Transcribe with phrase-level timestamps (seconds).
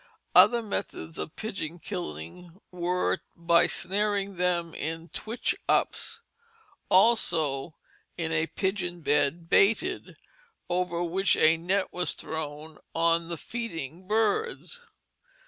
[0.33, 6.21] Other methods of pigeon killing were by snaring them in "twitch ups";
[6.89, 7.75] also
[8.17, 10.17] in a pigeon bed, baited,
[10.67, 14.79] over which a net was thrown on the feeding birds.